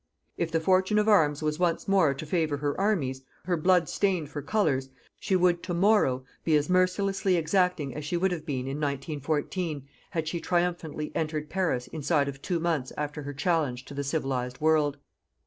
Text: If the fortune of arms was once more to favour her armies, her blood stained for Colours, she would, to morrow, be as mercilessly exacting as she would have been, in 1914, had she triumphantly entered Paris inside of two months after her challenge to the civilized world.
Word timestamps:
If 0.35 0.49
the 0.51 0.59
fortune 0.59 0.97
of 0.97 1.07
arms 1.07 1.43
was 1.43 1.59
once 1.59 1.87
more 1.87 2.15
to 2.15 2.25
favour 2.25 2.57
her 2.57 2.81
armies, 2.81 3.21
her 3.45 3.55
blood 3.55 3.87
stained 3.87 4.29
for 4.31 4.41
Colours, 4.41 4.89
she 5.19 5.35
would, 5.35 5.61
to 5.61 5.75
morrow, 5.75 6.25
be 6.43 6.55
as 6.55 6.71
mercilessly 6.71 7.35
exacting 7.35 7.93
as 7.93 8.03
she 8.03 8.17
would 8.17 8.31
have 8.31 8.43
been, 8.43 8.61
in 8.61 8.77
1914, 8.79 9.87
had 10.09 10.27
she 10.27 10.39
triumphantly 10.41 11.11
entered 11.13 11.51
Paris 11.51 11.85
inside 11.85 12.27
of 12.27 12.41
two 12.41 12.59
months 12.59 12.91
after 12.97 13.21
her 13.21 13.33
challenge 13.35 13.85
to 13.85 13.93
the 13.93 14.03
civilized 14.03 14.59
world. 14.59 14.97